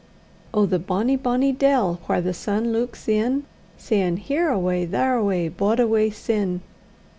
[0.51, 0.65] Oh!
[0.65, 3.43] the bonny, bonny dell, whaur the sun luiks in,
[3.77, 6.61] Sayin', Here awa', there awa', baud awa', sin!